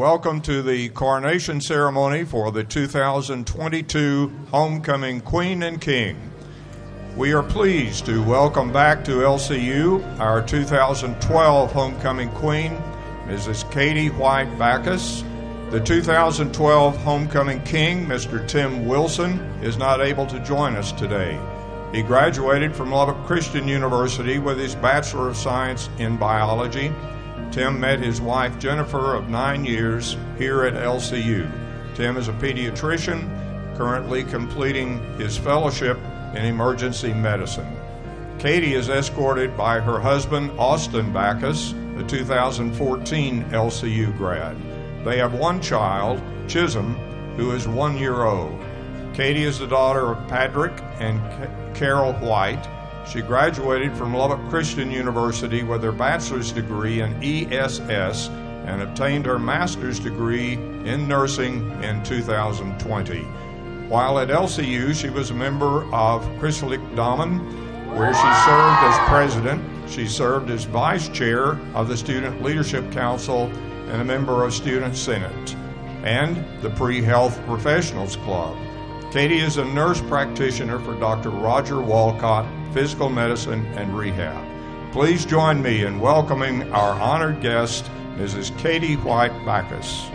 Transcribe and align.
welcome 0.00 0.40
to 0.40 0.62
the 0.62 0.88
coronation 0.88 1.60
ceremony 1.60 2.24
for 2.24 2.50
the 2.50 2.64
2022 2.64 4.32
Homecoming 4.50 5.20
Queen 5.20 5.62
and 5.62 5.78
King. 5.78 6.16
We 7.18 7.34
are 7.34 7.42
pleased 7.42 8.06
to 8.06 8.22
welcome 8.22 8.72
back 8.72 9.04
to 9.04 9.16
LCU 9.16 10.18
our 10.18 10.40
2012 10.40 11.72
Homecoming 11.72 12.30
Queen, 12.30 12.78
Mrs. 13.26 13.70
Katie 13.70 14.08
White 14.08 14.58
Backus. 14.58 15.22
The 15.68 15.80
2012 15.80 16.96
Homecoming 16.96 17.62
King, 17.64 18.06
Mr. 18.06 18.48
Tim 18.48 18.86
Wilson, 18.86 19.38
is 19.62 19.76
not 19.76 20.00
able 20.00 20.24
to 20.28 20.40
join 20.40 20.76
us 20.76 20.92
today. 20.92 21.38
He 21.92 22.00
graduated 22.00 22.74
from 22.74 22.90
Lubbock 22.90 23.26
Christian 23.26 23.68
University 23.68 24.38
with 24.38 24.58
his 24.58 24.74
Bachelor 24.74 25.28
of 25.28 25.36
Science 25.36 25.90
in 25.98 26.16
Biology 26.16 26.90
Tim 27.52 27.80
met 27.80 27.98
his 27.98 28.20
wife 28.20 28.58
Jennifer 28.60 29.14
of 29.14 29.28
nine 29.28 29.64
years 29.64 30.16
here 30.38 30.64
at 30.64 30.74
LCU. 30.74 31.50
Tim 31.96 32.16
is 32.16 32.28
a 32.28 32.32
pediatrician, 32.34 33.28
currently 33.76 34.22
completing 34.22 35.00
his 35.18 35.36
fellowship 35.36 35.98
in 36.34 36.44
emergency 36.44 37.12
medicine. 37.12 37.76
Katie 38.38 38.74
is 38.74 38.88
escorted 38.88 39.56
by 39.56 39.80
her 39.80 39.98
husband 39.98 40.52
Austin 40.58 41.12
Backus, 41.12 41.72
a 41.98 42.04
2014 42.04 43.44
LCU 43.46 44.16
grad. 44.16 44.56
They 45.04 45.18
have 45.18 45.34
one 45.34 45.60
child, 45.60 46.22
Chisholm, 46.46 46.94
who 47.36 47.50
is 47.50 47.66
one 47.66 47.98
year 47.98 48.22
old. 48.22 48.58
Katie 49.12 49.42
is 49.42 49.58
the 49.58 49.66
daughter 49.66 50.12
of 50.12 50.28
Patrick 50.28 50.72
and 51.00 51.20
Carol 51.74 52.12
White 52.14 52.64
she 53.06 53.22
graduated 53.22 53.96
from 53.96 54.14
Lubbock 54.14 54.40
Christian 54.48 54.90
University 54.90 55.62
with 55.62 55.82
her 55.82 55.92
bachelor's 55.92 56.52
degree 56.52 57.00
in 57.00 57.14
ESS 57.22 58.28
and 58.66 58.82
obtained 58.82 59.26
her 59.26 59.38
master's 59.38 59.98
degree 59.98 60.54
in 60.54 61.08
nursing 61.08 61.70
in 61.82 62.02
2020. 62.04 63.22
While 63.88 64.18
at 64.20 64.28
LCU, 64.28 64.94
she 64.94 65.10
was 65.10 65.30
a 65.30 65.34
member 65.34 65.82
of 65.92 66.22
Christlich 66.38 66.80
Damen, 66.94 67.40
where 67.96 68.14
she 68.14 68.20
served 68.44 68.78
as 68.84 69.08
president. 69.08 69.90
She 69.90 70.06
served 70.06 70.50
as 70.50 70.64
vice 70.64 71.08
chair 71.08 71.58
of 71.74 71.88
the 71.88 71.96
Student 71.96 72.42
Leadership 72.42 72.92
Council 72.92 73.46
and 73.88 74.00
a 74.00 74.04
member 74.04 74.44
of 74.44 74.54
Student 74.54 74.96
Senate 74.96 75.56
and 76.04 76.62
the 76.62 76.70
Pre 76.70 77.02
Health 77.02 77.44
Professionals 77.46 78.14
Club. 78.16 78.56
Katie 79.10 79.40
is 79.40 79.56
a 79.56 79.64
nurse 79.64 80.00
practitioner 80.00 80.78
for 80.78 80.94
Dr. 80.94 81.30
Roger 81.30 81.80
Walcott 81.80 82.46
physical 82.72 83.08
medicine, 83.08 83.66
and 83.76 83.96
rehab. 83.96 84.46
Please 84.92 85.24
join 85.24 85.62
me 85.62 85.84
in 85.84 86.00
welcoming 86.00 86.70
our 86.72 86.98
honored 87.00 87.40
guest, 87.40 87.90
Mrs. 88.16 88.56
Katie 88.58 88.96
White 88.96 89.32
Backus. 89.44 90.08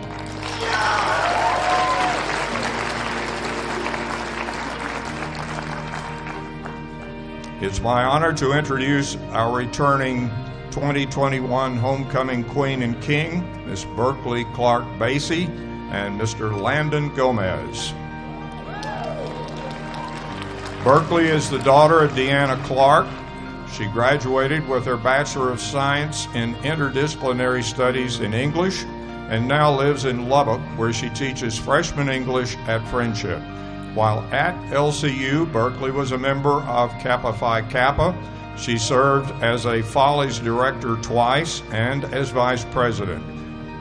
It's 7.62 7.80
my 7.80 8.04
honor 8.04 8.34
to 8.34 8.52
introduce 8.52 9.16
our 9.32 9.56
returning 9.56 10.30
2021 10.72 11.78
Homecoming 11.78 12.44
Queen 12.44 12.82
and 12.84 13.02
King, 13.02 13.44
Miss 13.66 13.86
Berkeley 13.86 14.44
Clark 14.54 14.84
Basie 15.00 15.48
and 15.92 16.20
Mr. 16.20 16.60
Landon 16.60 17.14
Gomez. 17.16 17.94
Berkeley 20.86 21.26
is 21.26 21.50
the 21.50 21.58
daughter 21.64 22.04
of 22.04 22.12
Deanna 22.12 22.64
Clark. 22.66 23.08
She 23.74 23.88
graduated 23.88 24.68
with 24.68 24.86
her 24.86 24.98
Bachelor 24.98 25.50
of 25.50 25.60
Science 25.60 26.28
in 26.36 26.54
Interdisciplinary 26.58 27.64
Studies 27.64 28.20
in 28.20 28.36
English 28.36 28.84
and 28.84 29.48
now 29.48 29.76
lives 29.76 30.06
in 30.06 30.30
Lubbock, 30.30 30.62
where 30.78 30.94
she 30.94 31.10
teaches 31.10 31.58
freshman 31.58 32.08
English 32.08 32.56
at 32.68 32.88
Friendship. 32.90 33.42
While 33.96 34.20
at 34.32 34.54
LCU, 34.72 35.52
Berkeley 35.52 35.90
was 35.90 36.12
a 36.12 36.20
member 36.20 36.62
of 36.62 36.92
Kappa 37.00 37.34
Phi 37.34 37.64
Kappa. 37.64 38.16
She 38.56 38.78
served 38.78 39.32
as 39.44 39.66
a 39.66 39.82
Follies 39.82 40.38
director 40.38 40.98
twice 40.98 41.64
and 41.72 42.06
as 42.14 42.30
vice 42.30 42.64
president. 42.66 43.26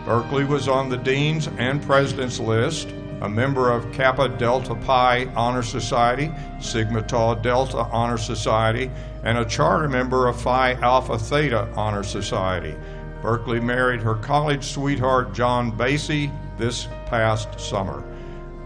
Berkeley 0.07 0.47
was 0.47 0.69
on 0.69 0.89
the 0.89 0.97
dean's 0.97 1.49
and 1.59 1.83
president's 1.83 2.41
list 2.41 2.89
a 3.21 3.29
member 3.29 3.71
of 3.71 3.91
Kappa 3.93 4.29
Delta 4.29 4.75
Pi 4.75 5.25
Honor 5.35 5.63
Society, 5.63 6.31
Sigma 6.61 7.03
Tau 7.03 7.35
Delta 7.35 7.79
Honor 7.79 8.19
Society, 8.19 8.91
and 9.23 9.39
a 9.39 9.45
charter 9.45 9.89
member 9.89 10.27
of 10.29 10.41
Phi 10.41 10.73
Alpha 10.75 11.19
Theta 11.19 11.69
Honor 11.75 12.03
Society. 12.03 12.75
Berkeley 13.23 13.61
married 13.61 14.01
her 14.01 14.17
college 14.17 14.65
sweetheart 14.65 15.33
John 15.33 15.73
Basie 15.73 16.31
this 16.59 16.87
past 17.07 17.59
summer. 17.59 18.05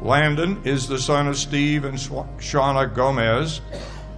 Landon 0.03 0.61
is 0.65 0.89
the 0.89 0.99
son 0.99 1.29
of 1.29 1.37
Steve 1.37 1.85
and 1.85 1.99
Shauna 1.99 2.93
Gomez. 2.93 3.61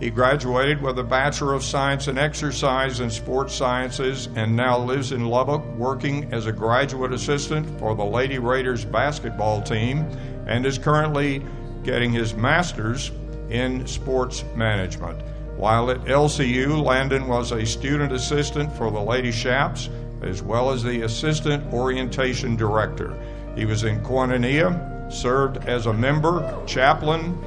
He 0.00 0.08
graduated 0.08 0.80
with 0.80 0.98
a 0.98 1.04
Bachelor 1.04 1.52
of 1.52 1.62
Science 1.62 2.08
in 2.08 2.16
Exercise 2.16 3.00
and 3.00 3.12
Sports 3.12 3.54
Sciences 3.54 4.30
and 4.34 4.56
now 4.56 4.78
lives 4.78 5.12
in 5.12 5.26
Lubbock 5.26 5.62
working 5.76 6.32
as 6.32 6.46
a 6.46 6.52
graduate 6.52 7.12
assistant 7.12 7.78
for 7.78 7.94
the 7.94 8.04
Lady 8.04 8.38
Raiders 8.38 8.82
basketball 8.82 9.60
team 9.60 10.06
and 10.46 10.64
is 10.64 10.78
currently 10.78 11.44
getting 11.82 12.12
his 12.12 12.32
master's 12.32 13.12
in 13.50 13.86
sports 13.86 14.42
management. 14.54 15.20
While 15.58 15.90
at 15.90 16.00
LCU, 16.04 16.82
Landon 16.82 17.28
was 17.28 17.52
a 17.52 17.66
student 17.66 18.10
assistant 18.10 18.72
for 18.72 18.90
the 18.90 19.00
Lady 19.00 19.30
Chaps 19.30 19.90
as 20.22 20.42
well 20.42 20.70
as 20.70 20.82
the 20.82 21.02
assistant 21.02 21.74
orientation 21.74 22.56
director. 22.56 23.14
He 23.54 23.66
was 23.66 23.84
in 23.84 24.02
Koinonia, 24.02 25.12
served 25.12 25.58
as 25.68 25.84
a 25.84 25.92
member, 25.92 26.58
chaplain, 26.66 27.38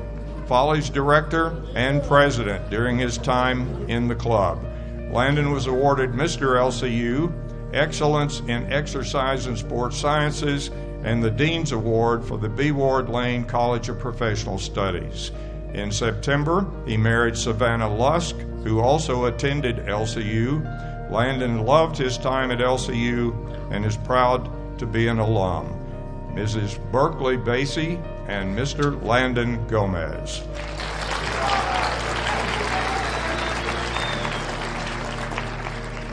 Follies 0.48 0.90
director, 0.90 1.56
and 1.76 2.04
president 2.04 2.70
during 2.70 2.98
his 2.98 3.18
time 3.18 3.90
in 3.90 4.08
the 4.08 4.16
club. 4.16 4.64
Landon 5.12 5.52
was 5.52 5.68
awarded 5.68 6.12
Mr. 6.12 6.58
LCU, 6.58 7.32
Excellence 7.74 8.40
in 8.42 8.72
Exercise 8.72 9.48
and 9.48 9.58
Sports 9.58 9.98
Sciences, 9.98 10.70
and 11.04 11.24
the 11.24 11.32
Dean's 11.32 11.72
Award 11.72 12.24
for 12.24 12.38
the 12.38 12.50
B. 12.50 12.72
Ward 12.72 13.10
Lane 13.10 13.44
College 13.44 13.90
of 13.90 14.00
Professional 14.00 14.58
Studies. 14.58 15.32
In 15.74 15.92
September, 15.92 16.66
he 16.86 16.98
married 16.98 17.38
Savannah 17.38 17.94
Lusk, 17.94 18.36
who 18.64 18.80
also 18.80 19.26
attended 19.26 19.78
LCU. 19.78 21.12
Landon 21.12 21.66
loved 21.66 21.98
his 21.98 22.18
time 22.18 22.52
at 22.52 22.60
LCU 22.60 23.72
and 23.72 23.86
is 23.86 23.98
proud 23.98 24.50
to 24.80 24.86
be 24.86 25.08
an 25.08 25.20
alum. 25.20 25.80
Mrs. 26.34 26.80
Berkeley 26.92 27.38
Basie 27.38 28.02
and 28.28 28.56
Mr. 28.58 29.02
Landon 29.04 29.66
Gomez. 29.68 30.42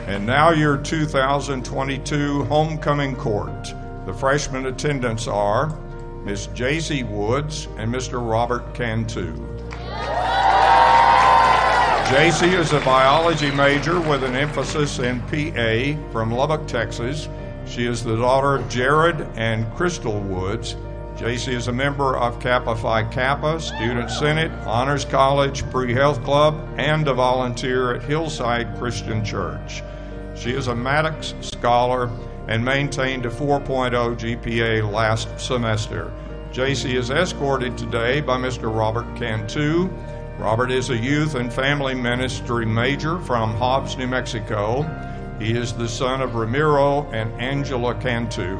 And 0.07 0.25
now 0.25 0.51
your 0.51 0.77
2022 0.77 2.43
homecoming 2.45 3.15
court. 3.15 3.73
The 4.05 4.13
freshman 4.13 4.65
attendants 4.65 5.27
are 5.27 5.77
Miss 6.25 6.47
J.C. 6.47 7.03
Woods 7.03 7.67
and 7.77 7.93
Mr. 7.93 8.19
Robert 8.27 8.73
Cantu. 8.73 9.33
JC 12.11 12.59
is 12.59 12.73
a 12.73 12.81
biology 12.81 13.51
major 13.51 14.01
with 14.01 14.25
an 14.25 14.35
emphasis 14.35 14.99
in 14.99 15.21
PA 15.21 16.11
from 16.11 16.29
Lubbock, 16.29 16.67
Texas. 16.67 17.29
She 17.65 17.85
is 17.85 18.03
the 18.03 18.17
daughter 18.17 18.55
of 18.55 18.67
Jared 18.67 19.21
and 19.35 19.71
Crystal 19.75 20.19
Woods 20.19 20.75
JC 21.21 21.49
is 21.49 21.67
a 21.67 21.71
member 21.71 22.17
of 22.17 22.39
Kappa 22.39 22.75
Phi 22.75 23.03
Kappa, 23.03 23.59
Student 23.59 24.09
Senate, 24.09 24.51
Honors 24.65 25.05
College, 25.05 25.69
Pre 25.69 25.93
Health 25.93 26.23
Club, 26.23 26.67
and 26.77 27.07
a 27.07 27.13
volunteer 27.13 27.93
at 27.93 28.01
Hillside 28.01 28.75
Christian 28.79 29.23
Church. 29.23 29.83
She 30.35 30.49
is 30.49 30.65
a 30.65 30.75
Maddox 30.75 31.35
Scholar 31.41 32.09
and 32.47 32.65
maintained 32.65 33.27
a 33.27 33.29
4.0 33.29 33.91
GPA 33.91 34.91
last 34.91 35.39
semester. 35.39 36.11
JC 36.53 36.95
is 36.95 37.11
escorted 37.11 37.77
today 37.77 38.19
by 38.19 38.37
Mr. 38.39 38.75
Robert 38.75 39.15
Cantu. 39.15 39.91
Robert 40.39 40.71
is 40.71 40.89
a 40.89 40.97
youth 40.97 41.35
and 41.35 41.53
family 41.53 41.93
ministry 41.93 42.65
major 42.65 43.19
from 43.19 43.53
Hobbs, 43.57 43.95
New 43.95 44.07
Mexico. 44.07 44.81
He 45.39 45.51
is 45.51 45.71
the 45.71 45.87
son 45.87 46.23
of 46.23 46.33
Ramiro 46.33 47.07
and 47.11 47.31
Angela 47.39 47.93
Cantu. 47.93 48.57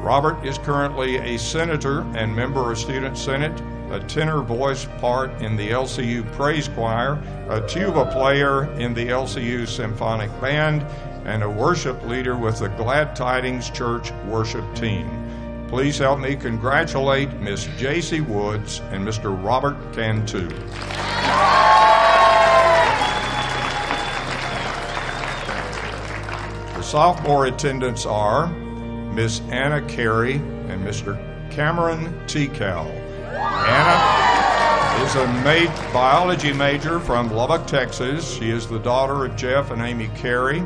Robert 0.00 0.46
is 0.46 0.56
currently 0.56 1.18
a 1.18 1.38
senator 1.38 2.00
and 2.16 2.34
member 2.34 2.72
of 2.72 2.78
Student 2.78 3.18
Senate, 3.18 3.60
a 3.90 4.00
tenor 4.00 4.40
voice 4.40 4.86
part 4.98 5.30
in 5.42 5.56
the 5.56 5.68
LCU 5.68 6.30
Praise 6.32 6.68
Choir, 6.68 7.22
a 7.50 7.60
tuba 7.68 8.10
player 8.10 8.64
in 8.78 8.94
the 8.94 9.08
LCU 9.08 9.68
Symphonic 9.68 10.30
Band, 10.40 10.86
and 11.26 11.42
a 11.42 11.50
worship 11.50 12.02
leader 12.06 12.34
with 12.34 12.60
the 12.60 12.68
Glad 12.70 13.14
Tidings 13.14 13.68
Church 13.68 14.10
worship 14.26 14.64
team. 14.74 15.66
Please 15.68 15.98
help 15.98 16.18
me 16.18 16.34
congratulate 16.34 17.30
Miss 17.34 17.68
J.C. 17.76 18.22
Woods 18.22 18.80
and 18.92 19.06
Mr. 19.06 19.30
Robert 19.44 19.76
Cantu. 19.92 20.48
The 26.74 26.82
sophomore 26.82 27.44
attendants 27.44 28.06
are 28.06 28.50
Miss 29.20 29.42
Anna 29.50 29.82
Carey 29.82 30.36
and 30.36 30.82
Mr. 30.82 31.14
Cameron 31.50 32.06
Tikal. 32.26 32.86
Anna 33.28 35.04
is 35.04 35.14
a 35.14 35.26
ma- 35.44 35.92
biology 35.92 36.54
major 36.54 36.98
from 36.98 37.30
Lubbock, 37.30 37.66
Texas. 37.66 38.32
She 38.38 38.48
is 38.48 38.66
the 38.66 38.78
daughter 38.78 39.26
of 39.26 39.36
Jeff 39.36 39.72
and 39.72 39.82
Amy 39.82 40.08
Carey 40.16 40.64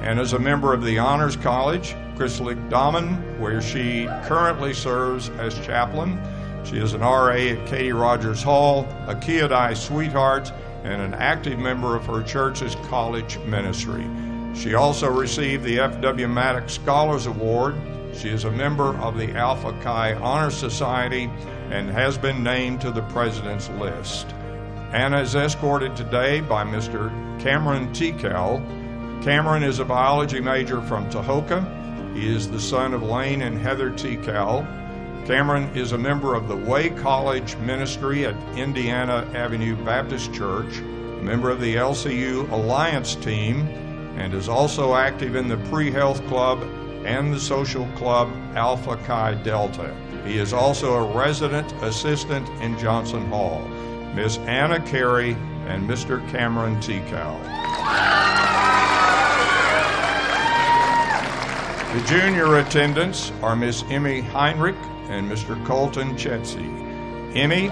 and 0.00 0.18
is 0.18 0.32
a 0.32 0.38
member 0.38 0.72
of 0.72 0.82
the 0.82 0.98
Honors 0.98 1.36
College, 1.36 1.94
Christlich 2.16 2.70
Damen, 2.70 3.38
where 3.38 3.60
she 3.60 4.06
currently 4.24 4.72
serves 4.72 5.28
as 5.28 5.54
chaplain. 5.56 6.18
She 6.64 6.78
is 6.78 6.94
an 6.94 7.02
RA 7.02 7.32
at 7.32 7.66
Katie 7.66 7.92
Rogers 7.92 8.42
Hall, 8.42 8.86
a 9.06 9.14
Kiadai 9.14 9.76
sweetheart, 9.76 10.50
and 10.82 11.02
an 11.02 11.12
active 11.12 11.58
member 11.58 11.94
of 11.94 12.06
her 12.06 12.22
church's 12.22 12.74
college 12.88 13.38
ministry. 13.40 14.06
She 14.54 14.74
also 14.74 15.10
received 15.10 15.64
the 15.64 15.80
F.W. 15.80 16.28
Maddox 16.28 16.74
Scholars 16.74 17.26
Award. 17.26 17.74
She 18.14 18.28
is 18.28 18.44
a 18.44 18.50
member 18.50 18.96
of 18.98 19.16
the 19.16 19.32
Alpha 19.32 19.72
Chi 19.82 20.14
Honor 20.14 20.50
Society 20.50 21.30
and 21.70 21.88
has 21.88 22.18
been 22.18 22.42
named 22.42 22.80
to 22.82 22.90
the 22.90 23.02
President's 23.02 23.70
list. 23.70 24.26
Anna 24.92 25.20
is 25.20 25.34
escorted 25.34 25.96
today 25.96 26.40
by 26.42 26.64
Mr. 26.64 27.08
Cameron 27.40 27.88
Tikal. 27.94 28.62
Cameron 29.24 29.62
is 29.62 29.78
a 29.78 29.84
biology 29.84 30.40
major 30.40 30.82
from 30.82 31.08
Tahoka. 31.08 32.14
He 32.14 32.28
is 32.28 32.50
the 32.50 32.60
son 32.60 32.92
of 32.92 33.02
Lane 33.02 33.40
and 33.40 33.56
Heather 33.56 33.90
Tikal. 33.90 34.66
Cameron 35.26 35.74
is 35.74 35.92
a 35.92 35.98
member 35.98 36.34
of 36.34 36.48
the 36.48 36.56
Way 36.56 36.90
College 36.90 37.56
Ministry 37.56 38.26
at 38.26 38.36
Indiana 38.58 39.26
Avenue 39.34 39.76
Baptist 39.82 40.34
Church, 40.34 40.80
member 41.22 41.48
of 41.48 41.60
the 41.60 41.76
LCU 41.76 42.50
Alliance 42.50 43.14
team, 43.14 43.66
and 44.16 44.34
is 44.34 44.48
also 44.48 44.94
active 44.94 45.36
in 45.36 45.48
the 45.48 45.56
Pre 45.68 45.90
Health 45.90 46.24
Club 46.26 46.62
and 47.04 47.32
the 47.32 47.40
social 47.40 47.86
club 47.96 48.30
Alpha 48.54 48.96
Chi 48.96 49.34
Delta. 49.42 49.94
He 50.24 50.38
is 50.38 50.52
also 50.52 50.94
a 50.94 51.16
resident 51.16 51.72
assistant 51.82 52.48
in 52.62 52.78
Johnson 52.78 53.26
Hall. 53.26 53.66
Miss 54.14 54.38
Anna 54.38 54.80
Carey 54.80 55.32
and 55.66 55.88
Mr. 55.88 56.26
Cameron 56.30 56.76
Tikal. 56.76 57.40
The 61.92 62.06
junior 62.06 62.58
attendants 62.58 63.32
are 63.42 63.56
Miss 63.56 63.82
Emmy 63.90 64.20
Heinrich 64.20 64.76
and 65.08 65.30
Mr. 65.30 65.62
Colton 65.66 66.16
Chetzy. 66.16 67.36
Emmy 67.36 67.68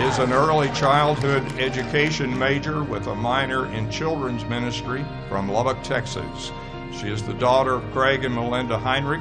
is 0.00 0.18
an 0.18 0.32
early 0.32 0.68
childhood 0.70 1.42
education 1.58 2.38
major 2.38 2.84
with 2.84 3.06
a 3.08 3.14
minor 3.14 3.66
in 3.72 3.90
children's 3.90 4.44
ministry 4.44 5.04
from 5.28 5.50
Lubbock, 5.50 5.82
Texas. 5.82 6.52
She 6.92 7.08
is 7.08 7.22
the 7.22 7.34
daughter 7.34 7.74
of 7.74 7.92
Craig 7.92 8.24
and 8.24 8.34
Melinda 8.34 8.78
Heinrich. 8.78 9.20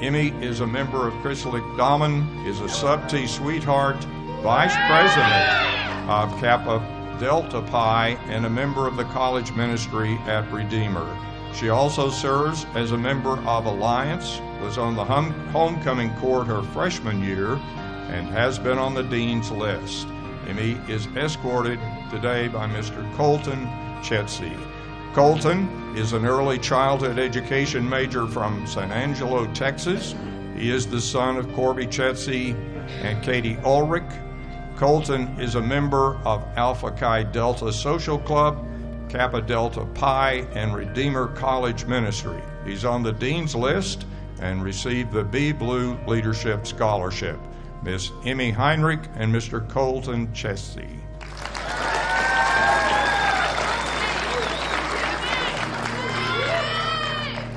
Emmy 0.00 0.28
is 0.44 0.60
a 0.60 0.66
member 0.66 1.08
of 1.08 1.14
Christlich 1.14 1.64
Damen, 1.76 2.46
is 2.46 2.60
a 2.60 2.68
sub 2.68 3.08
T 3.08 3.26
sweetheart, 3.26 3.96
vice 4.42 4.74
president 4.86 6.08
of 6.08 6.30
Kappa 6.40 6.78
Delta 7.18 7.60
Pi, 7.62 8.18
and 8.26 8.46
a 8.46 8.50
member 8.50 8.86
of 8.86 8.96
the 8.96 9.04
college 9.04 9.52
ministry 9.52 10.18
at 10.26 10.50
Redeemer. 10.52 11.16
She 11.54 11.68
also 11.68 12.10
serves 12.10 12.64
as 12.74 12.92
a 12.92 12.98
member 12.98 13.38
of 13.46 13.66
Alliance, 13.66 14.40
was 14.60 14.78
on 14.78 14.94
the 14.94 15.04
hum- 15.04 15.32
homecoming 15.48 16.14
court 16.16 16.46
her 16.46 16.62
freshman 16.62 17.22
year, 17.22 17.58
and 18.12 18.26
has 18.28 18.58
been 18.58 18.78
on 18.78 18.94
the 18.94 19.02
dean's 19.02 19.50
list. 19.50 20.06
Emmy 20.48 20.72
is 20.88 21.06
escorted 21.16 21.78
today 22.10 22.48
by 22.48 22.66
Mr. 22.66 23.10
Colton 23.16 23.66
Chetzy. 24.02 24.56
Colton 25.14 25.68
is 25.96 26.12
an 26.12 26.24
early 26.24 26.58
childhood 26.58 27.18
education 27.18 27.88
major 27.88 28.26
from 28.26 28.66
San 28.66 28.90
Angelo, 28.90 29.46
Texas. 29.52 30.14
He 30.56 30.70
is 30.70 30.86
the 30.86 31.00
son 31.00 31.36
of 31.36 31.52
Corby 31.54 31.86
Chetzy 31.86 32.54
and 33.02 33.22
Katie 33.22 33.58
Ulrich. 33.64 34.10
Colton 34.76 35.28
is 35.40 35.54
a 35.54 35.60
member 35.60 36.16
of 36.24 36.42
Alpha 36.56 36.90
Chi 36.90 37.22
Delta 37.22 37.72
Social 37.72 38.18
Club, 38.18 38.66
Kappa 39.08 39.42
Delta 39.42 39.84
Pi, 39.84 40.46
and 40.54 40.74
Redeemer 40.74 41.28
College 41.28 41.84
Ministry. 41.84 42.42
He's 42.64 42.84
on 42.84 43.02
the 43.02 43.12
Dean's 43.12 43.54
list 43.54 44.06
and 44.40 44.64
received 44.64 45.12
the 45.12 45.24
B 45.24 45.52
Blue 45.52 45.96
Leadership 46.06 46.66
Scholarship. 46.66 47.38
Miss 47.82 48.12
Emmy 48.24 48.50
Heinrich 48.52 49.00
and 49.16 49.34
Mr. 49.34 49.68
Colton 49.68 50.28
Chetzy. 50.28 51.00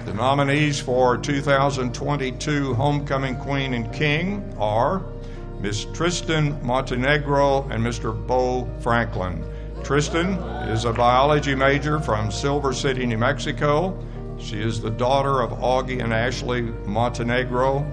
The 0.05 0.13
nominees 0.13 0.79
for 0.79 1.17
2022 1.17 2.73
Homecoming 2.73 3.37
Queen 3.37 3.75
and 3.75 3.93
King 3.93 4.55
are 4.57 5.03
Miss 5.59 5.85
Tristan 5.93 6.59
Montenegro 6.65 7.69
and 7.69 7.83
Mr. 7.83 8.15
Bo 8.25 8.67
Franklin. 8.79 9.43
Tristan 9.83 10.33
is 10.69 10.85
a 10.85 10.93
biology 10.93 11.53
major 11.53 11.99
from 11.99 12.31
Silver 12.31 12.73
City, 12.73 13.05
New 13.05 13.19
Mexico. 13.19 13.95
She 14.39 14.59
is 14.59 14.81
the 14.81 14.89
daughter 14.89 15.41
of 15.41 15.51
Augie 15.51 16.03
and 16.03 16.11
Ashley 16.11 16.61
Montenegro. 16.61 17.85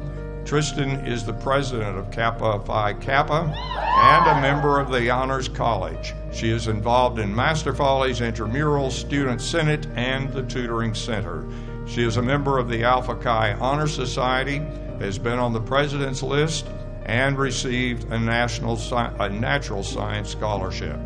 Tristan 0.44 1.06
is 1.06 1.24
the 1.24 1.32
president 1.32 1.96
of 1.96 2.10
Kappa 2.10 2.60
Phi 2.60 2.94
Kappa 2.94 3.54
and 3.54 4.26
a 4.26 4.40
member 4.40 4.80
of 4.80 4.90
the 4.90 5.08
Honors 5.08 5.48
College. 5.48 6.14
She 6.32 6.50
is 6.50 6.66
involved 6.66 7.18
in 7.18 7.34
Master 7.34 7.72
Follies, 7.72 8.20
Intramurals, 8.20 8.92
Student 8.92 9.40
Senate, 9.40 9.86
and 9.94 10.32
the 10.32 10.42
Tutoring 10.42 10.94
Center. 10.94 11.46
She 11.86 12.02
is 12.02 12.16
a 12.16 12.22
member 12.22 12.58
of 12.58 12.68
the 12.68 12.82
Alpha 12.82 13.14
Chi 13.14 13.52
Honor 13.54 13.86
Society, 13.86 14.58
has 14.98 15.18
been 15.18 15.38
on 15.38 15.52
the 15.52 15.60
president's 15.60 16.22
list, 16.22 16.66
and 17.06 17.38
received 17.38 18.10
a, 18.12 18.18
national, 18.18 18.78
a 19.20 19.28
natural 19.28 19.82
science 19.82 20.30
scholarship. 20.30 20.98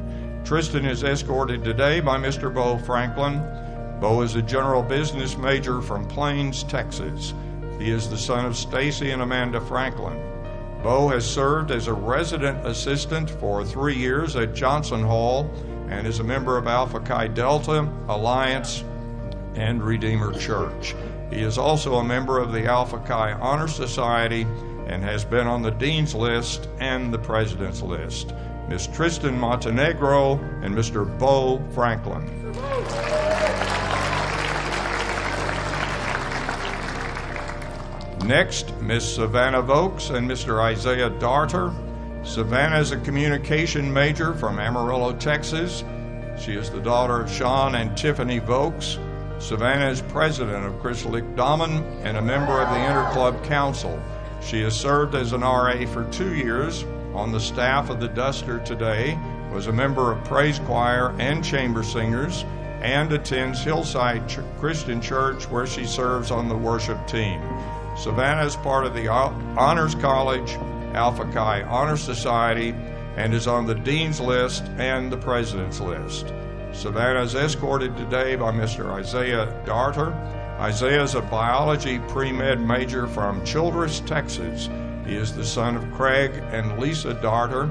Tristan 0.44 0.86
is 0.86 1.04
escorted 1.04 1.62
today 1.62 2.00
by 2.00 2.18
Mr. 2.18 2.52
Bo 2.52 2.78
Franklin. 2.78 3.42
Bo 4.00 4.22
is 4.22 4.34
a 4.34 4.42
general 4.42 4.82
business 4.82 5.36
major 5.36 5.80
from 5.82 6.06
Plains, 6.06 6.62
Texas. 6.64 7.34
He 7.78 7.90
is 7.90 8.08
the 8.08 8.18
son 8.18 8.44
of 8.44 8.56
Stacy 8.56 9.10
and 9.10 9.22
Amanda 9.22 9.60
Franklin. 9.60 10.18
Bo 10.82 11.08
has 11.08 11.28
served 11.28 11.70
as 11.70 11.88
a 11.88 11.92
resident 11.92 12.66
assistant 12.66 13.28
for 13.28 13.64
three 13.64 13.96
years 13.96 14.36
at 14.36 14.54
Johnson 14.54 15.02
Hall 15.02 15.50
and 15.88 16.06
is 16.06 16.20
a 16.20 16.24
member 16.24 16.56
of 16.56 16.66
Alpha 16.66 17.00
Chi 17.00 17.28
Delta, 17.28 17.90
Alliance, 18.08 18.84
and 19.54 19.82
Redeemer 19.82 20.32
Church. 20.38 20.94
He 21.30 21.40
is 21.40 21.58
also 21.58 21.96
a 21.96 22.04
member 22.04 22.38
of 22.38 22.52
the 22.52 22.66
Alpha 22.66 22.98
Chi 22.98 23.32
Honor 23.32 23.68
Society 23.68 24.46
and 24.86 25.02
has 25.02 25.24
been 25.24 25.46
on 25.46 25.62
the 25.62 25.72
Dean's 25.72 26.14
list 26.14 26.68
and 26.78 27.12
the 27.12 27.18
President's 27.18 27.82
list. 27.82 28.32
Miss 28.68 28.86
Tristan 28.86 29.38
Montenegro 29.38 30.34
and 30.62 30.74
Mr. 30.74 31.06
Bo 31.18 31.62
Franklin. 31.72 32.52
Next, 38.26 38.74
Miss 38.80 39.14
Savannah 39.14 39.62
Vokes 39.62 40.10
and 40.10 40.28
Mr. 40.28 40.60
Isaiah 40.60 41.10
Darter. 41.10 41.72
Savannah 42.24 42.80
is 42.80 42.90
a 42.90 42.96
communication 42.96 43.92
major 43.92 44.34
from 44.34 44.58
Amarillo, 44.58 45.12
Texas. 45.12 45.84
She 46.36 46.54
is 46.54 46.68
the 46.68 46.80
daughter 46.80 47.20
of 47.20 47.30
Sean 47.30 47.76
and 47.76 47.96
Tiffany 47.96 48.40
Vokes. 48.40 48.98
Savannah 49.38 49.88
is 49.88 50.02
president 50.02 50.66
of 50.66 50.72
Christlich 50.82 51.36
Damen 51.36 51.84
and 52.02 52.16
a 52.16 52.22
member 52.22 52.60
of 52.60 52.68
the 52.68 52.74
Interclub 52.74 53.44
Council. 53.44 54.02
She 54.40 54.60
has 54.62 54.74
served 54.74 55.14
as 55.14 55.32
an 55.32 55.42
RA 55.42 55.86
for 55.86 56.04
two 56.10 56.34
years 56.34 56.84
on 57.14 57.30
the 57.30 57.38
staff 57.38 57.90
of 57.90 58.00
the 58.00 58.08
Duster 58.08 58.58
today, 58.58 59.16
was 59.52 59.68
a 59.68 59.72
member 59.72 60.10
of 60.10 60.24
Praise 60.24 60.58
Choir 60.58 61.14
and 61.20 61.44
Chamber 61.44 61.84
Singers, 61.84 62.44
and 62.82 63.12
attends 63.12 63.62
Hillside 63.62 64.28
Ch- 64.28 64.40
Christian 64.58 65.00
Church 65.00 65.48
where 65.48 65.66
she 65.66 65.84
serves 65.84 66.32
on 66.32 66.48
the 66.48 66.56
worship 66.56 67.06
team. 67.06 67.40
Savannah 67.96 68.44
is 68.44 68.56
part 68.56 68.84
of 68.84 68.94
the 68.94 69.08
Honors 69.08 69.94
College, 69.94 70.52
Alpha 70.92 71.24
Chi 71.32 71.62
Honor 71.62 71.96
Society, 71.96 72.74
and 73.16 73.32
is 73.32 73.46
on 73.46 73.66
the 73.66 73.74
Dean's 73.74 74.20
list 74.20 74.64
and 74.76 75.10
the 75.10 75.16
President's 75.16 75.80
list. 75.80 76.32
Savannah 76.72 77.22
is 77.22 77.34
escorted 77.34 77.96
today 77.96 78.36
by 78.36 78.52
Mr. 78.52 78.90
Isaiah 78.92 79.46
Darter. 79.64 80.12
Isaiah 80.60 81.02
is 81.02 81.14
a 81.14 81.22
biology 81.22 81.98
pre 82.00 82.32
med 82.32 82.60
major 82.60 83.06
from 83.06 83.42
Childress, 83.46 84.00
Texas. 84.00 84.68
He 85.06 85.16
is 85.16 85.34
the 85.34 85.44
son 85.44 85.74
of 85.74 85.90
Craig 85.94 86.32
and 86.50 86.78
Lisa 86.78 87.14
Darter. 87.14 87.70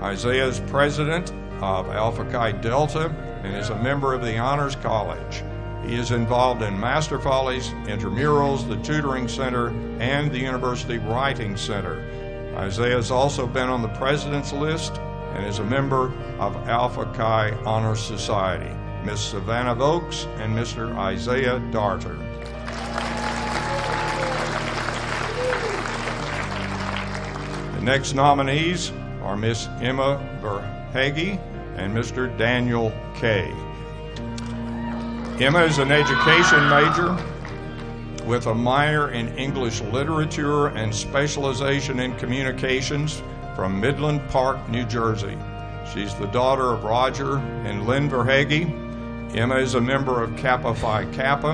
Isaiah 0.00 0.48
is 0.48 0.58
president 0.66 1.32
of 1.62 1.88
Alpha 1.90 2.24
Chi 2.24 2.52
Delta 2.52 3.06
and 3.44 3.56
is 3.56 3.70
a 3.70 3.80
member 3.80 4.14
of 4.14 4.22
the 4.22 4.36
Honors 4.36 4.74
College. 4.76 5.44
He 5.84 5.96
is 5.96 6.10
involved 6.10 6.62
in 6.62 6.78
Master 6.78 7.18
Follies, 7.18 7.70
Intramurals, 7.86 8.68
the 8.68 8.76
Tutoring 8.76 9.28
Center, 9.28 9.68
and 9.98 10.30
the 10.30 10.38
University 10.38 10.98
Writing 10.98 11.56
Center. 11.56 12.06
Isaiah 12.56 12.96
has 12.96 13.10
also 13.10 13.46
been 13.46 13.68
on 13.68 13.82
the 13.82 13.88
President's 13.88 14.52
List 14.52 14.98
and 15.34 15.46
is 15.46 15.58
a 15.58 15.64
member 15.64 16.12
of 16.38 16.54
Alpha 16.68 17.06
Chi 17.16 17.52
Honor 17.64 17.96
Society. 17.96 18.74
Miss 19.04 19.20
Savannah 19.20 19.82
Oaks 19.82 20.26
and 20.36 20.54
Mr. 20.54 20.94
Isaiah 20.96 21.58
Darter. 21.70 22.16
The 27.76 27.86
next 27.86 28.12
nominees 28.12 28.92
are 29.22 29.36
Miss 29.36 29.66
Emma 29.80 30.18
Verhage 30.42 31.40
and 31.76 31.96
Mr. 31.96 32.36
Daniel 32.36 32.92
Kay. 33.14 33.54
Emma 35.40 35.62
is 35.62 35.78
an 35.78 35.90
education 35.90 36.68
major 36.68 37.16
with 38.26 38.44
a 38.44 38.54
minor 38.54 39.12
in 39.12 39.34
English 39.38 39.80
literature 39.80 40.66
and 40.66 40.94
specialization 40.94 41.98
in 41.98 42.14
communications 42.16 43.22
from 43.56 43.80
Midland 43.80 44.20
Park, 44.28 44.68
New 44.68 44.84
Jersey. 44.84 45.38
She's 45.94 46.14
the 46.16 46.26
daughter 46.26 46.74
of 46.74 46.84
Roger 46.84 47.38
and 47.38 47.86
Lynn 47.86 48.10
Verhage. 48.10 48.68
Emma 49.34 49.56
is 49.56 49.76
a 49.76 49.80
member 49.80 50.22
of 50.22 50.36
Kappa 50.36 50.74
Phi 50.74 51.06
Kappa 51.06 51.52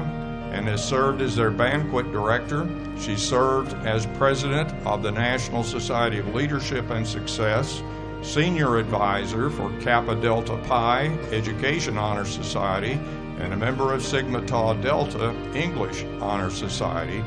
and 0.53 0.67
has 0.67 0.85
served 0.85 1.23
as 1.23 1.37
their 1.37 1.53
banquet 1.53 2.11
director. 2.11 2.69
She 2.99 3.15
served 3.15 3.73
as 3.87 4.07
president 4.19 4.69
of 4.85 5.05
the 5.05 5.13
National 5.13 5.63
Society 5.63 6.19
of 6.19 6.35
Leadership 6.35 6.91
and 6.91 7.07
Success, 7.07 7.85
senior 8.21 8.79
advisor 8.79 9.49
for 9.49 9.71
Kappa 9.81 10.17
Delta 10.17 10.57
Pi 10.67 11.07
Education 11.31 11.97
Honor 11.97 12.25
Society, 12.25 12.99
and 13.39 13.53
a 13.53 13.57
member 13.57 13.93
of 13.93 14.03
Sigma 14.03 14.45
Tau 14.47 14.75
Delta 14.75 15.31
English 15.55 16.05
Honor 16.21 16.51
Society. 16.51 17.23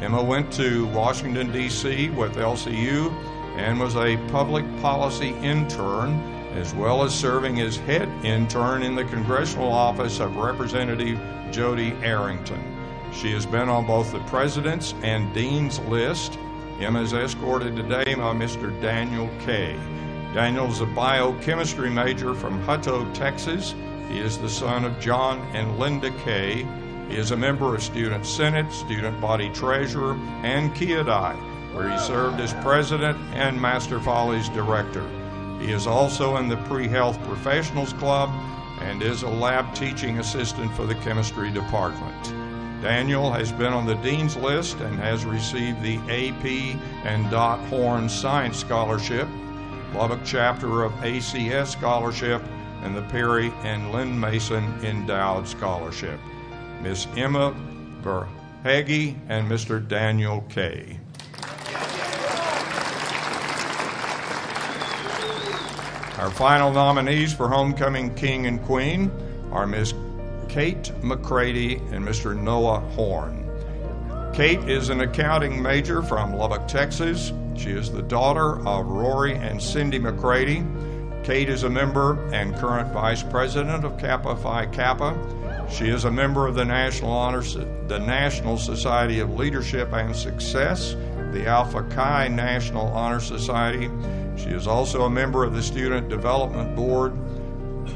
Emma 0.00 0.22
went 0.22 0.52
to 0.54 0.86
Washington, 0.88 1.52
D.C. 1.52 2.10
with 2.10 2.34
LCU 2.34 3.12
and 3.56 3.78
was 3.78 3.96
a 3.96 4.16
public 4.28 4.64
policy 4.80 5.30
intern, 5.42 6.20
as 6.54 6.74
well 6.74 7.02
as 7.02 7.14
serving 7.14 7.60
as 7.60 7.76
head 7.76 8.08
intern 8.24 8.82
in 8.82 8.94
the 8.94 9.04
Congressional 9.04 9.70
Office 9.70 10.20
of 10.20 10.36
Representative 10.36 11.18
Jodey 11.50 12.00
Arrington. 12.02 12.62
She 13.12 13.30
has 13.32 13.44
been 13.44 13.68
on 13.68 13.86
both 13.86 14.10
the 14.10 14.20
President's 14.20 14.94
and 15.02 15.32
Dean's 15.34 15.78
list. 15.80 16.38
Emma 16.80 17.02
is 17.02 17.12
escorted 17.12 17.76
today 17.76 18.14
by 18.14 18.34
Mr. 18.34 18.78
Daniel 18.80 19.28
Kay. 19.44 19.78
Daniel 20.32 20.66
is 20.66 20.80
a 20.80 20.86
biochemistry 20.86 21.90
major 21.90 22.34
from 22.34 22.62
Hutto, 22.64 23.12
Texas. 23.12 23.74
He 24.12 24.20
is 24.20 24.36
the 24.36 24.48
son 24.50 24.84
of 24.84 25.00
John 25.00 25.40
and 25.54 25.78
Linda 25.78 26.10
Kay. 26.22 26.66
He 27.08 27.16
is 27.16 27.30
a 27.30 27.36
member 27.36 27.74
of 27.74 27.82
Student 27.82 28.26
Senate, 28.26 28.70
Student 28.70 29.18
Body 29.22 29.48
Treasurer, 29.48 30.16
and 30.42 30.70
Kiadai, 30.74 31.34
where 31.74 31.90
he 31.90 31.98
served 31.98 32.38
as 32.38 32.52
president 32.62 33.16
and 33.32 33.58
Master 33.58 33.98
Follies 34.00 34.50
director. 34.50 35.08
He 35.60 35.72
is 35.72 35.86
also 35.86 36.36
in 36.36 36.48
the 36.48 36.58
Pre 36.58 36.88
Health 36.88 37.18
Professionals 37.22 37.94
Club 37.94 38.28
and 38.80 39.02
is 39.02 39.22
a 39.22 39.28
lab 39.28 39.74
teaching 39.74 40.18
assistant 40.18 40.70
for 40.74 40.84
the 40.84 40.96
chemistry 40.96 41.50
department. 41.50 42.34
Daniel 42.82 43.32
has 43.32 43.50
been 43.50 43.72
on 43.72 43.86
the 43.86 43.94
Dean's 43.94 44.36
List 44.36 44.78
and 44.80 44.98
has 44.98 45.24
received 45.24 45.80
the 45.80 45.96
AP 46.10 46.76
and 47.06 47.30
Dot 47.30 47.60
Horn 47.68 48.10
Science 48.10 48.58
Scholarship, 48.58 49.26
Lubbock 49.94 50.20
Chapter 50.22 50.82
of 50.82 50.92
ACS 50.96 51.68
Scholarship, 51.68 52.42
and 52.82 52.96
the 52.96 53.02
Perry 53.02 53.52
and 53.62 53.92
Lynn 53.92 54.18
Mason 54.18 54.64
Endowed 54.84 55.48
Scholarship. 55.48 56.18
Miss 56.82 57.06
Emma 57.16 57.54
Verhage 58.02 59.16
and 59.28 59.48
Mr. 59.50 59.86
Daniel 59.86 60.42
Kay. 60.48 60.98
Our 66.18 66.30
final 66.30 66.72
nominees 66.72 67.32
for 67.32 67.48
Homecoming 67.48 68.14
King 68.14 68.46
and 68.46 68.62
Queen 68.62 69.10
are 69.50 69.66
Miss 69.66 69.92
Kate 70.48 70.92
McCready 71.02 71.76
and 71.90 72.04
Mr. 72.04 72.40
Noah 72.40 72.80
Horn. 72.80 73.48
Kate 74.32 74.60
is 74.68 74.88
an 74.88 75.00
accounting 75.00 75.60
major 75.60 76.02
from 76.02 76.32
Lubbock, 76.32 76.68
Texas. 76.68 77.32
She 77.56 77.70
is 77.70 77.90
the 77.90 78.02
daughter 78.02 78.66
of 78.66 78.86
Rory 78.86 79.34
and 79.34 79.60
Cindy 79.60 79.98
McCready. 79.98 80.64
Kate 81.22 81.48
is 81.48 81.62
a 81.62 81.70
member 81.70 82.20
and 82.32 82.52
current 82.56 82.92
vice 82.92 83.22
president 83.22 83.84
of 83.84 83.96
Kappa 83.96 84.34
Phi 84.34 84.66
Kappa. 84.66 85.16
She 85.70 85.88
is 85.88 86.04
a 86.04 86.10
member 86.10 86.48
of 86.48 86.56
the 86.56 86.64
National 86.64 87.12
Honor, 87.12 87.42
the 87.42 88.00
National 88.00 88.58
Society 88.58 89.20
of 89.20 89.34
Leadership 89.34 89.92
and 89.92 90.16
Success, 90.16 90.96
the 91.30 91.46
Alpha 91.46 91.84
Chi 91.84 92.26
National 92.26 92.88
Honor 92.88 93.20
Society. 93.20 93.88
She 94.36 94.48
is 94.48 94.66
also 94.66 95.04
a 95.04 95.10
member 95.10 95.44
of 95.44 95.54
the 95.54 95.62
Student 95.62 96.08
Development 96.08 96.74
Board 96.74 97.16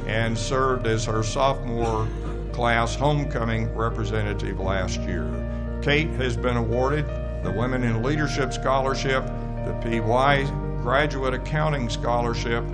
and 0.07 0.39
served 0.39 0.87
as 0.87 1.05
her 1.05 1.25
sophomore 1.25 2.07
class 2.53 2.95
homecoming 2.95 3.75
representative 3.75 4.61
last 4.61 5.01
year. 5.01 5.29
Kate 5.83 6.11
has 6.11 6.37
been 6.37 6.57
awarded 6.57 7.05
the 7.43 7.51
Women 7.51 7.83
in 7.83 8.05
Leadership 8.05 8.53
Scholarship, 8.53 9.25
the 9.65 9.77
PY 9.83 10.45
Graduate 10.81 11.35
Accounting 11.35 11.89
Scholarship, 11.89 12.65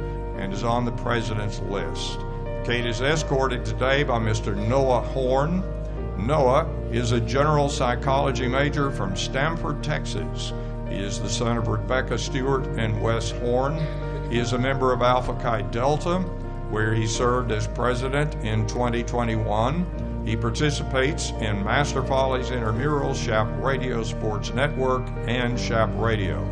and 0.42 0.52
is 0.52 0.64
on 0.64 0.84
the 0.84 0.92
President's 0.92 1.60
list. 1.60 2.18
Kate 2.64 2.84
is 2.84 3.00
escorted 3.00 3.64
today 3.64 4.02
by 4.02 4.18
Mr. 4.18 4.56
Noah 4.56 5.00
Horn. 5.00 5.62
Noah 6.18 6.66
is 6.90 7.12
a 7.12 7.20
general 7.20 7.68
psychology 7.68 8.48
major 8.48 8.90
from 8.90 9.16
Stamford, 9.16 9.84
Texas. 9.84 10.52
He 10.88 10.96
is 10.96 11.20
the 11.20 11.30
son 11.30 11.58
of 11.58 11.68
Rebecca 11.68 12.18
Stewart 12.18 12.66
and 12.76 13.00
Wes 13.00 13.30
Horn. 13.30 13.80
He 14.30 14.40
is 14.40 14.52
a 14.52 14.58
member 14.58 14.92
of 14.92 15.00
Alpha 15.00 15.34
Chi 15.34 15.62
Delta, 15.62 16.18
where 16.70 16.92
he 16.92 17.06
served 17.06 17.52
as 17.52 17.68
president 17.68 18.34
in 18.44 18.66
2021. 18.66 20.24
He 20.26 20.36
participates 20.36 21.30
in 21.40 21.62
Master 21.62 22.02
Follies 22.02 22.50
Intramurals, 22.50 23.24
Chap 23.24 23.46
Radio 23.58 24.02
Sports 24.02 24.52
Network, 24.52 25.06
and 25.28 25.56
Chap 25.56 25.90
Radio. 25.94 26.44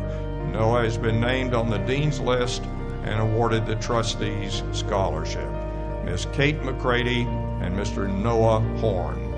Noah 0.51 0.83
has 0.83 0.97
been 0.97 1.19
named 1.19 1.53
on 1.53 1.69
the 1.69 1.79
Dean's 1.79 2.21
List 2.21 2.63
and 3.03 3.19
awarded 3.19 3.65
the 3.65 3.75
Trustees 3.75 4.63
Scholarship. 4.71 5.49
Miss 6.03 6.25
Kate 6.33 6.61
McCready 6.63 7.21
and 7.61 7.75
Mr. 7.75 8.11
Noah 8.11 8.59
Horn. 8.79 9.31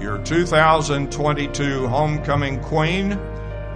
Your 0.00 0.18
2022 0.18 1.86
Homecoming 1.88 2.60
Queen 2.60 3.12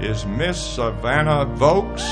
is 0.00 0.26
Miss 0.26 0.60
Savannah 0.60 1.44
Vokes. 1.44 2.02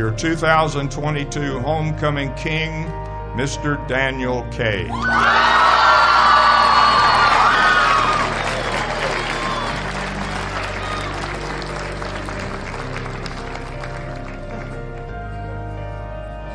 Your 0.00 0.12
2022 0.12 1.60
Homecoming 1.60 2.32
King, 2.32 2.86
Mr. 3.36 3.86
Daniel 3.86 4.44
Kay. 4.50 4.88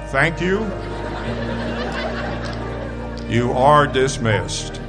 Thank 0.09 0.41
you. 0.41 0.61
You 3.31 3.51
are 3.51 3.85
dismissed. 3.85 4.81